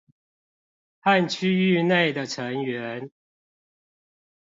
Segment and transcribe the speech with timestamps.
[1.01, 3.11] 和區域內的成員